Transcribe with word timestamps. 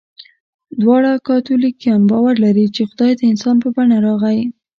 دواړه 0.81 1.11
کاتولیکان 1.27 2.01
باور 2.11 2.35
لري، 2.45 2.65
چې 2.75 2.81
خدای 2.91 3.11
د 3.17 3.21
انسان 3.31 3.55
په 3.63 3.69
بڼه 3.75 3.97
راغی. 4.05 4.39